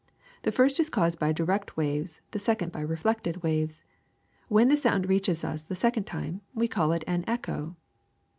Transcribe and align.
The 0.41 0.51
first 0.51 0.79
is 0.79 0.89
caused 0.89 1.19
by 1.19 1.31
direct 1.31 1.77
waves, 1.77 2.21
the 2.31 2.39
second 2.39 2.71
by 2.71 2.79
reflected 2.81 3.43
waves. 3.43 3.83
When 4.47 4.67
the 4.67 4.75
sound 4.75 5.07
reaches 5.07 5.43
us 5.45 5.63
the 5.63 5.75
second 5.75 6.05
time, 6.05 6.41
we 6.55 6.67
call 6.67 6.91
it 6.91 7.03
an 7.05 7.23
echo. 7.27 7.75